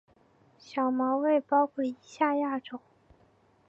[0.57, 2.81] 小毛猬包括以下亚种